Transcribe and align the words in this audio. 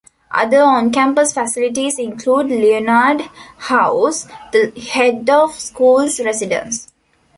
Other 0.31 0.63
on-campus 0.63 1.31
facilities 1.31 1.99
include 1.99 2.49
Leonard 2.49 3.21
House, 3.59 4.25
the 4.51 4.71
Head 4.95 5.29
of 5.29 5.53
School's 5.53 6.19
residence. 6.19 6.91